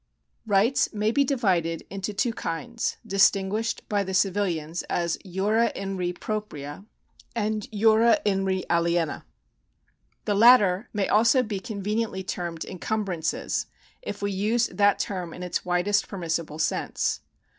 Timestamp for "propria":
6.11-6.85